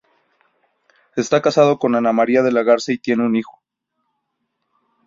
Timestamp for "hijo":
3.35-3.61